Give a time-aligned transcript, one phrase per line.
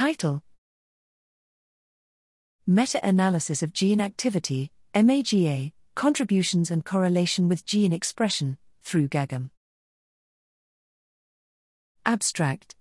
[0.00, 0.42] Title
[2.66, 9.50] Meta analysis of gene activity, MAGA, contributions and correlation with gene expression, through GAGAM.
[12.06, 12.76] Abstract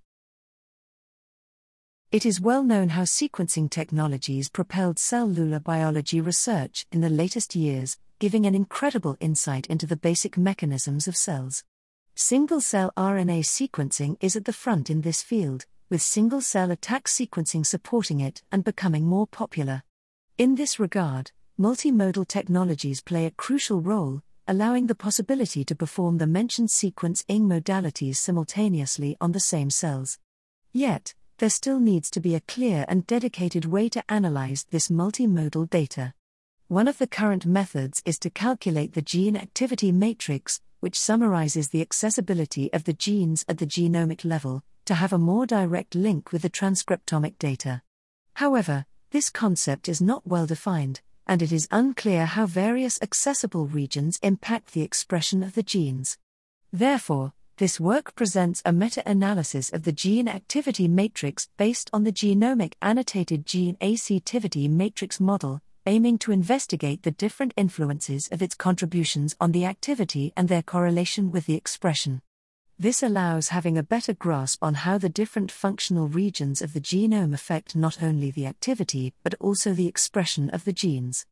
[2.09, 7.97] It is well known how sequencing technologies propelled cellular biology research in the latest years,
[8.19, 11.65] giving an incredible insight into the basic mechanisms of cells.
[12.15, 17.03] Single cell RNA sequencing is at the front in this field, with single cell ATAC
[17.03, 19.83] sequencing supporting it and becoming more popular.
[20.37, 26.27] In this regard, multimodal technologies play a crucial role, allowing the possibility to perform the
[26.27, 30.17] mentioned sequencing modalities simultaneously on the same cells.
[30.71, 35.69] Yet, there still needs to be a clear and dedicated way to analyze this multimodal
[35.69, 36.13] data.
[36.67, 41.81] One of the current methods is to calculate the gene activity matrix, which summarizes the
[41.81, 46.41] accessibility of the genes at the genomic level, to have a more direct link with
[46.41, 47.81] the transcriptomic data.
[48.35, 54.19] However, this concept is not well defined, and it is unclear how various accessible regions
[54.23, 56.17] impact the expression of the genes.
[56.71, 62.11] Therefore, this work presents a meta analysis of the gene activity matrix based on the
[62.11, 69.35] genomic annotated gene activity matrix model, aiming to investigate the different influences of its contributions
[69.39, 72.21] on the activity and their correlation with the expression.
[72.77, 77.33] This allows having a better grasp on how the different functional regions of the genome
[77.33, 81.25] affect not only the activity but also the expression of the genes.